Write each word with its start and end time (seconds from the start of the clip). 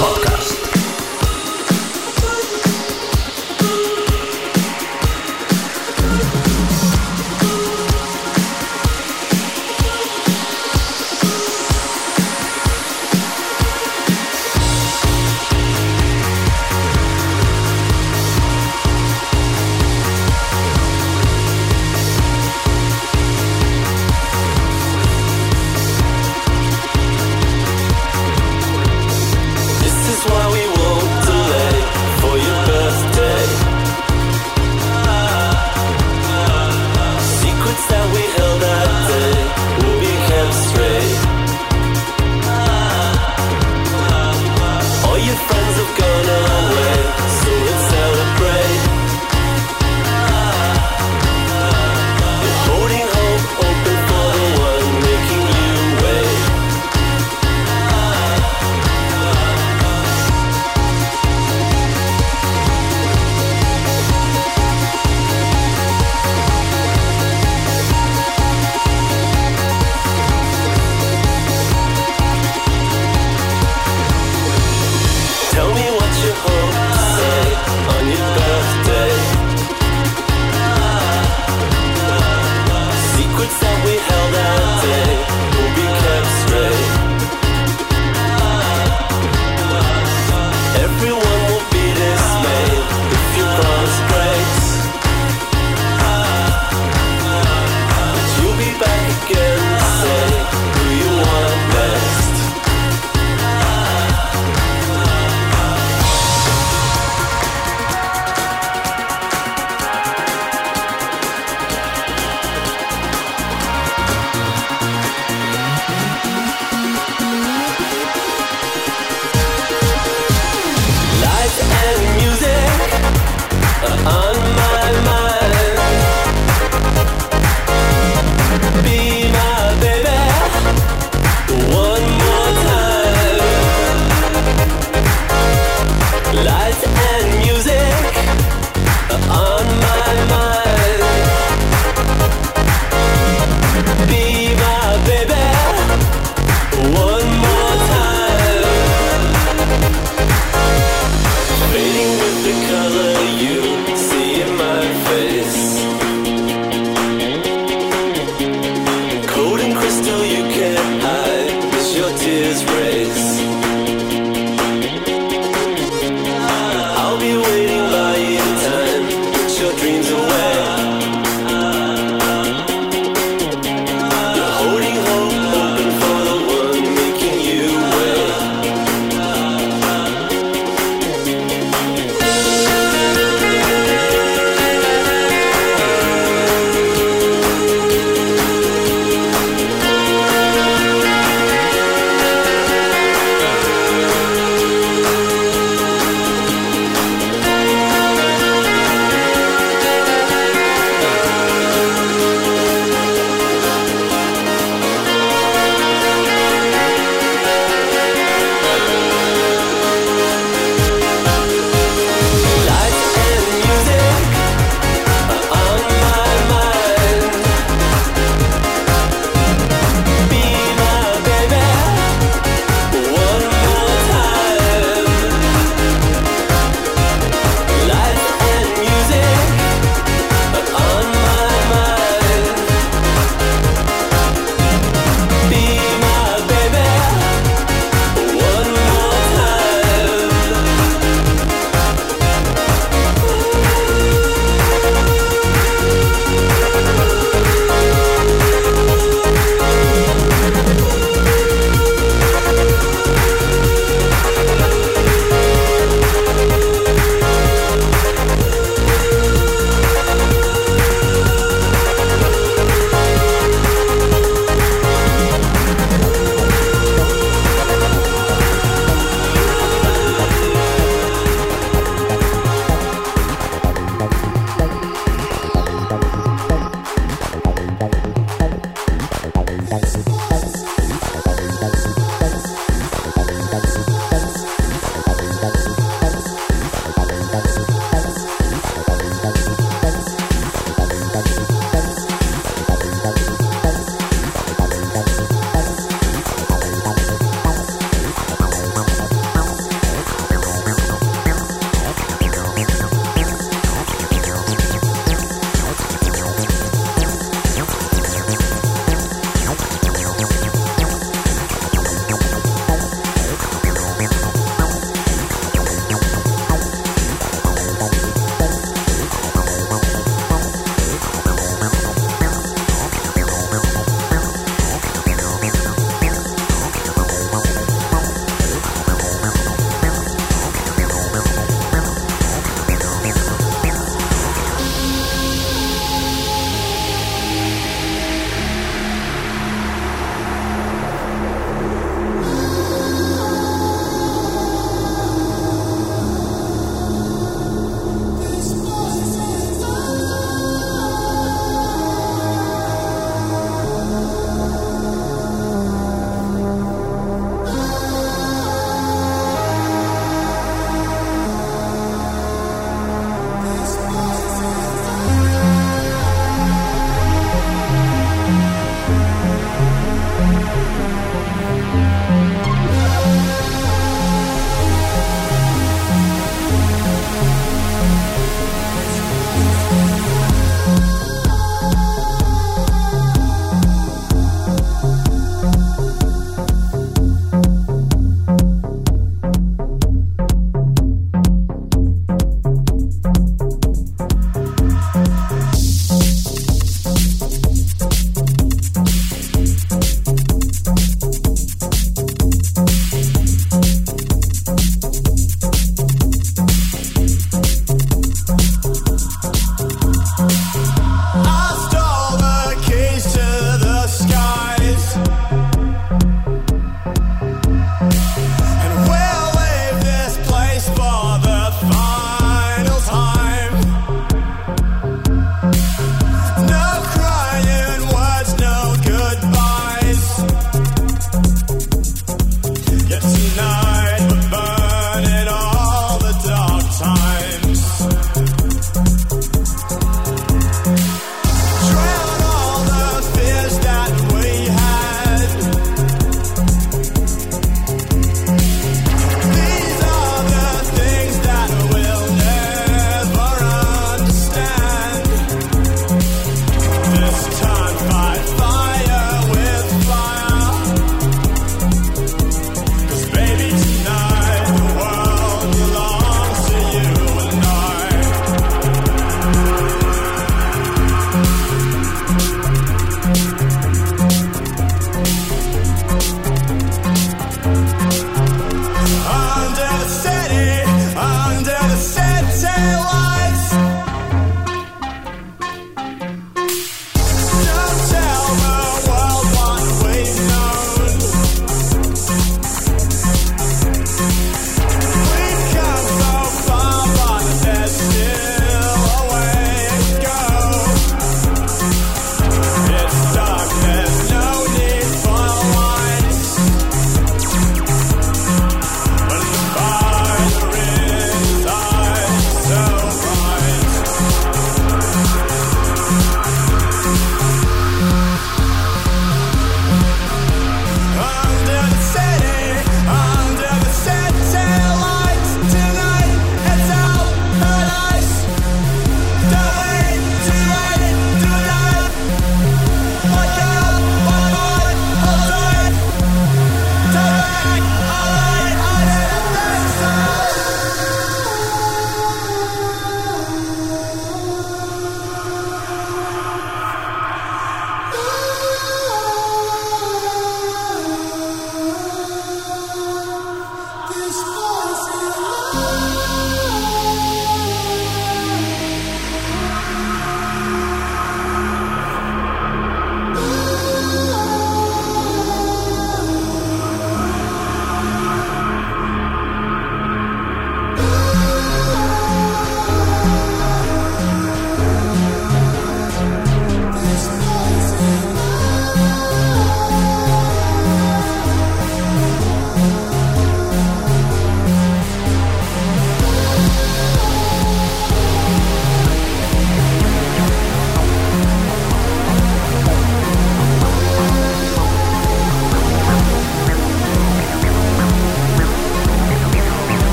Podcast. 0.00 0.29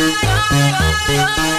ay, 0.00 0.14
ay, 0.50 1.18
ay, 1.38 1.49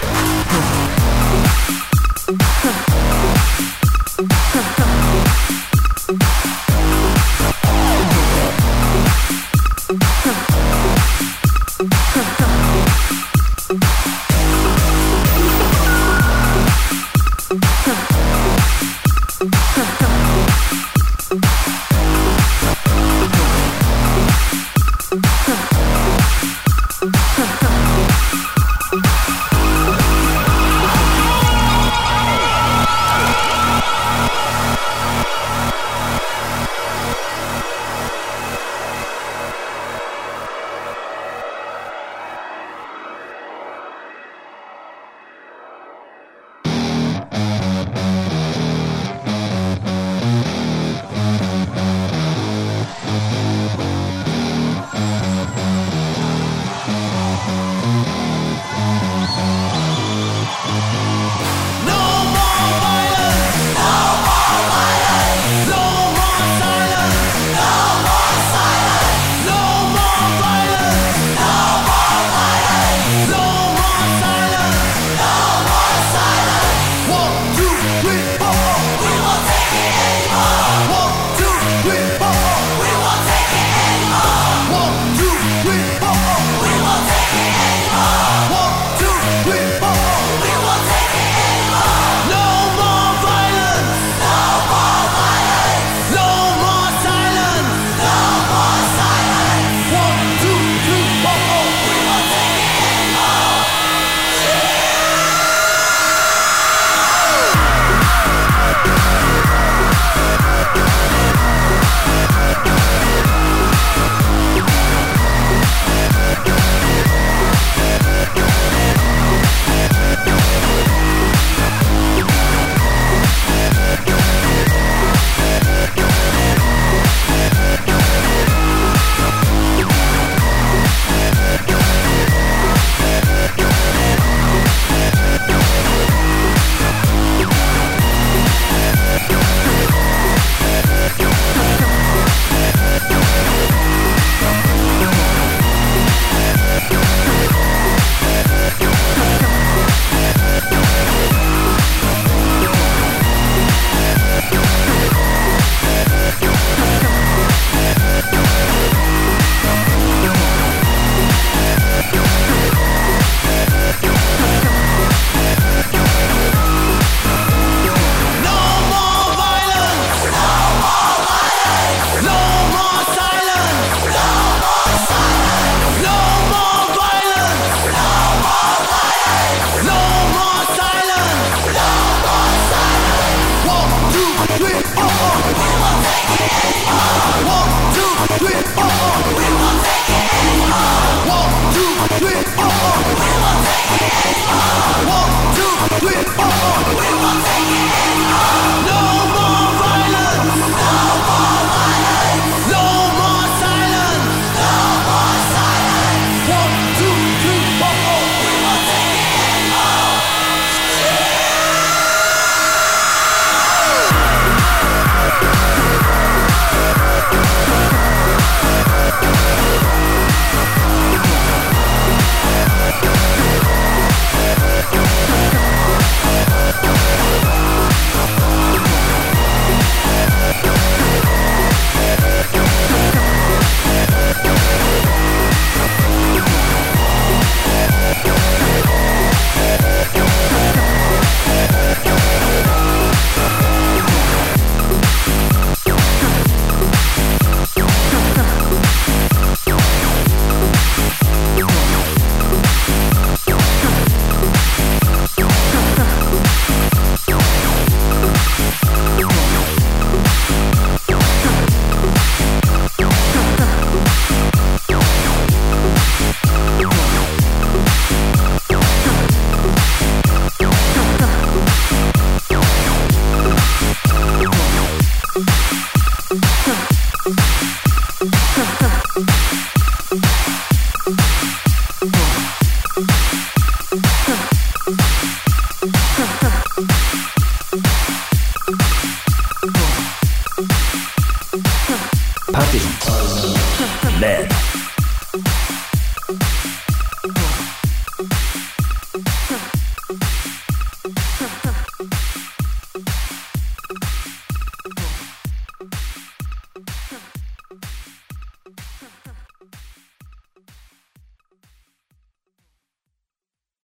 Oh. 0.00 0.74